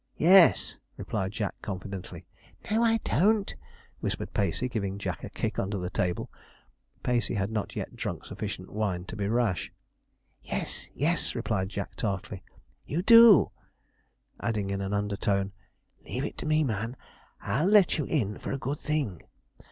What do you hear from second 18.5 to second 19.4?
a good thing.